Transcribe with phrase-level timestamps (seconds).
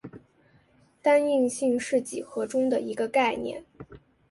[0.99, 3.63] 单应性是几何中的一个概念。